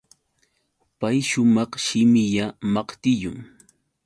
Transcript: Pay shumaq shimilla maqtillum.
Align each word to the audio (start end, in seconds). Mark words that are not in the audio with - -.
Pay 0.99 1.17
shumaq 1.29 1.71
shimilla 1.85 2.45
maqtillum. 2.73 3.39